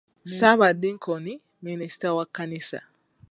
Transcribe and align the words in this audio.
Ssabadinkoni 0.29 1.33
minisita 1.63 2.09
wa 2.17 2.25
kkanisa. 2.27 2.79